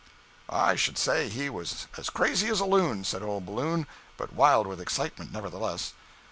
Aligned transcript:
"I 0.49 0.75
should 0.77 0.97
say 0.97 1.29
he 1.29 1.47
was 1.47 1.85
as 1.95 2.09
crazy 2.09 2.47
as 2.47 2.59
a 2.59 2.65
loon!" 2.65 3.03
said 3.03 3.21
old 3.21 3.45
Ballou, 3.45 3.85
but 4.17 4.33
wild 4.33 4.65
with 4.65 4.81
excitement, 4.81 5.31
nevertheless. 5.31 5.93